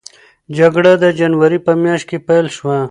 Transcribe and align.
جګړه 0.57 0.91
د 1.03 1.05
جنورۍ 1.19 1.59
په 1.67 1.71
میاشت 1.81 2.05
کې 2.09 2.17
پیل 2.27 2.45
شوه. 2.55 2.77